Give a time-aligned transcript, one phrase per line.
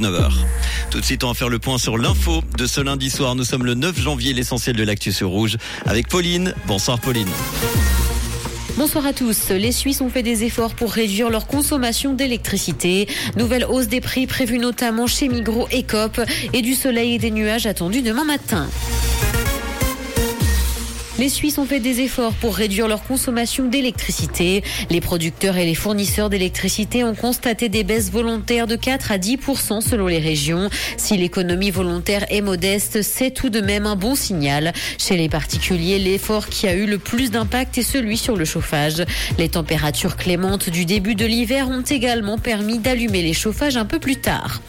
[0.00, 0.30] 9h.
[0.92, 3.34] Tout de suite, on va faire le point sur l'info de ce lundi soir.
[3.34, 6.54] Nous sommes le 9 janvier, l'essentiel de l'actu sur rouge avec Pauline.
[6.68, 7.26] Bonsoir Pauline.
[8.76, 9.48] Bonsoir à tous.
[9.48, 13.08] Les Suisses ont fait des efforts pour réduire leur consommation d'électricité.
[13.36, 16.20] Nouvelle hausse des prix prévue notamment chez Migros et Coop
[16.52, 18.68] et du soleil et des nuages attendus demain matin.
[21.18, 24.62] Les Suisses ont fait des efforts pour réduire leur consommation d'électricité.
[24.88, 29.80] Les producteurs et les fournisseurs d'électricité ont constaté des baisses volontaires de 4 à 10%
[29.80, 30.70] selon les régions.
[30.96, 34.72] Si l'économie volontaire est modeste, c'est tout de même un bon signal.
[34.96, 39.04] Chez les particuliers, l'effort qui a eu le plus d'impact est celui sur le chauffage.
[39.38, 43.98] Les températures clémentes du début de l'hiver ont également permis d'allumer les chauffages un peu
[43.98, 44.60] plus tard.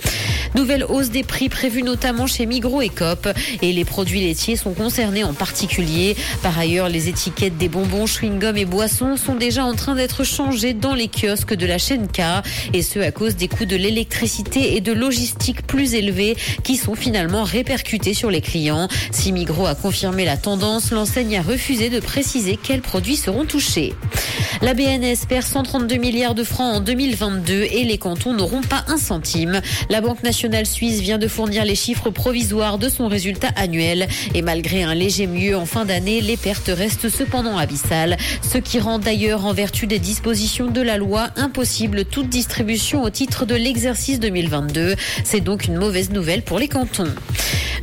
[0.55, 3.27] Nouvelle hausse des prix prévue notamment chez Migros et Coop
[3.61, 6.15] et les produits laitiers sont concernés en particulier.
[6.41, 10.73] Par ailleurs, les étiquettes des bonbons, chewing-gum et boissons sont déjà en train d'être changées
[10.73, 12.21] dans les kiosques de la chaîne K
[12.73, 16.95] et ce à cause des coûts de l'électricité et de logistique plus élevés qui sont
[16.95, 18.87] finalement répercutés sur les clients.
[19.11, 23.93] Si Migros a confirmé la tendance, l'enseigne a refusé de préciser quels produits seront touchés.
[24.61, 28.97] La BNS perd 132 milliards de francs en 2022 et les cantons n'auront pas un
[28.97, 29.61] centime.
[29.89, 34.41] La Banque nationale suisse vient de fournir les chiffres provisoires de son résultat annuel et
[34.41, 38.99] malgré un léger mieux en fin d'année, les pertes restent cependant abyssales, ce qui rend
[38.99, 44.19] d'ailleurs en vertu des dispositions de la loi impossible toute distribution au titre de l'exercice
[44.19, 44.95] 2022.
[45.23, 47.15] C'est donc une mauvaise nouvelle pour les cantons.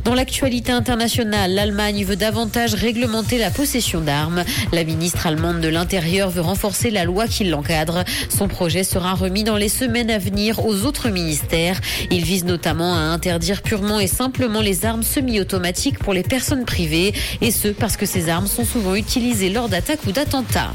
[0.07, 4.45] Dans l'actualité internationale, l'Allemagne veut davantage réglementer la possession d'armes.
[4.71, 8.05] La ministre allemande de l'Intérieur veut renforcer la loi qui l'encadre.
[8.29, 11.81] Son projet sera remis dans les semaines à venir aux autres ministères.
[12.09, 17.13] Il vise notamment à interdire purement et simplement les armes semi-automatiques pour les personnes privées,
[17.41, 20.73] et ce parce que ces armes sont souvent utilisées lors d'attaques ou d'attentats.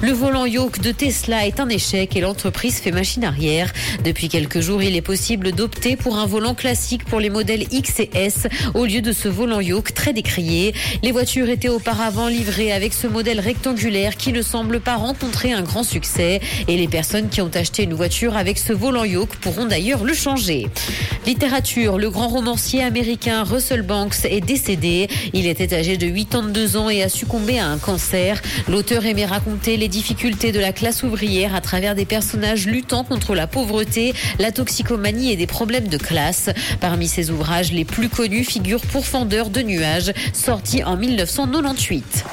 [0.00, 3.70] Le volant yoke de Tesla est un échec et l'entreprise fait machine arrière.
[4.04, 8.00] Depuis quelques jours, il est possible d'opter pour un volant classique pour les modèles X
[8.00, 10.74] et S au lieu de ce volant yoke très décrié.
[11.02, 15.62] Les voitures étaient auparavant livrées avec ce modèle rectangulaire qui ne semble pas rencontrer un
[15.62, 19.66] grand succès et les personnes qui ont acheté une voiture avec ce volant yoke pourront
[19.66, 20.68] d'ailleurs le changer.
[21.26, 25.08] Littérature, le grand romancier américain Russell Banks est décédé.
[25.32, 28.40] Il était âgé de 82 ans et a succombé à un cancer.
[28.68, 33.34] L'auteur aimait raconter les difficultés de la classe ouvrière à travers des personnages luttant contre
[33.34, 36.50] la pauvreté, la toxicomanie et des problèmes de classe.
[36.80, 42.24] Parmi ses ouvrages les plus connus figure Pourfendeur de nuages, sorti en 1998.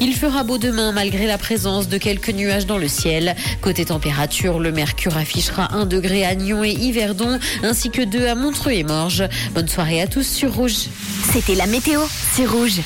[0.00, 3.34] Il fera beau demain malgré la présence de quelques nuages dans le ciel.
[3.60, 8.36] Côté température, le mercure affichera 1 degré à Nyon et Yverdon, ainsi que 2 à
[8.36, 9.24] Montreux et Morges.
[9.52, 10.86] Bonne soirée à tous sur Rouge.
[11.32, 12.00] C'était la météo,
[12.32, 12.80] c'est Rouge.